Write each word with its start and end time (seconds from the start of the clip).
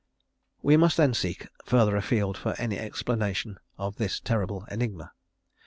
_We 0.63 0.77
must 0.77 0.97
then 0.97 1.13
seek 1.13 1.47
further 1.63 1.95
afield 1.95 2.35
for 2.35 2.55
any 2.57 2.79
explanation 2.79 3.59
of 3.77 3.97
this 3.97 4.19
terrible 4.19 4.65
enigma. 4.71 5.11